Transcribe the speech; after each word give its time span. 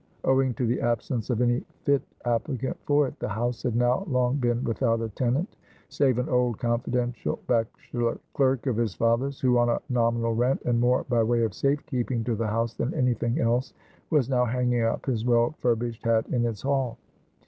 Owing 0.23 0.55
to 0.55 0.65
the 0.65 0.81
absence 0.81 1.29
of 1.29 1.41
any 1.41 1.63
fit 1.85 2.01
applicant 2.25 2.75
for 2.87 3.07
it, 3.07 3.19
the 3.19 3.29
house 3.29 3.61
had 3.61 3.75
now 3.75 4.03
long 4.07 4.37
been 4.37 4.63
without 4.63 4.99
a 4.99 5.09
tenant, 5.09 5.57
save 5.89 6.17
an 6.17 6.27
old, 6.27 6.57
confidential, 6.57 7.37
bachelor 7.45 8.17
clerk 8.33 8.65
of 8.65 8.77
his 8.77 8.95
father's, 8.95 9.39
who 9.39 9.59
on 9.59 9.69
a 9.69 9.79
nominal 9.89 10.33
rent, 10.33 10.63
and 10.65 10.79
more 10.81 11.05
by 11.07 11.21
way 11.21 11.43
of 11.43 11.53
safe 11.53 11.85
keeping 11.85 12.23
to 12.23 12.33
the 12.33 12.47
house 12.47 12.73
than 12.73 12.95
any 12.95 13.13
thing 13.13 13.39
else, 13.39 13.75
was 14.09 14.27
now 14.27 14.43
hanging 14.43 14.81
up 14.81 15.05
his 15.05 15.23
well 15.23 15.51
furbished 15.59 16.03
hat 16.03 16.25
in 16.29 16.47
its 16.47 16.63
hall. 16.63 16.97